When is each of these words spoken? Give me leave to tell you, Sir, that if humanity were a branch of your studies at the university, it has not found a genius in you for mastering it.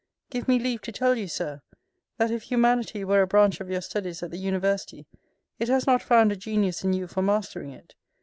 Give 0.31 0.47
me 0.47 0.57
leave 0.57 0.81
to 0.81 0.91
tell 0.91 1.13
you, 1.13 1.27
Sir, 1.27 1.61
that 2.17 2.31
if 2.31 2.41
humanity 2.41 3.03
were 3.03 3.21
a 3.21 3.27
branch 3.27 3.59
of 3.61 3.69
your 3.69 3.81
studies 3.81 4.23
at 4.23 4.31
the 4.31 4.37
university, 4.39 5.05
it 5.59 5.67
has 5.67 5.85
not 5.85 6.01
found 6.01 6.31
a 6.31 6.35
genius 6.35 6.83
in 6.83 6.93
you 6.93 7.05
for 7.05 7.21
mastering 7.21 7.69
it. 7.69 7.93